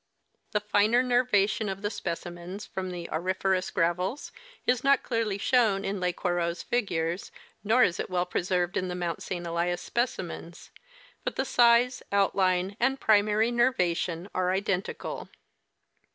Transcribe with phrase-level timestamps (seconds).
[0.27, 4.31] * The finer nervation of the specimens from the auriferous gravels
[4.65, 7.29] is not clearly shown in Lesquereux's figures,
[7.63, 9.45] nor is it well preserved in the Mount St.
[9.45, 10.71] Elias specimens;
[11.23, 15.29] but the size, outline, and primary nervation are identical.